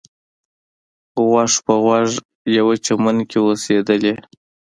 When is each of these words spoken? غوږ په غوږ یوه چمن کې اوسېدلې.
غوږ 1.27 1.53
په 1.65 1.73
غوږ 1.83 2.09
یوه 2.57 2.75
چمن 2.85 3.17
کې 3.29 3.39
اوسېدلې. 3.45 4.13